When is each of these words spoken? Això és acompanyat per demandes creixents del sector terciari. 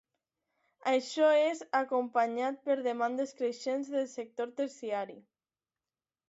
Això 0.91 1.27
és 1.41 1.61
acompanyat 1.79 2.57
per 2.69 2.77
demandes 2.87 3.35
creixents 3.43 3.93
del 3.97 4.09
sector 4.15 4.51
terciari. 4.63 5.21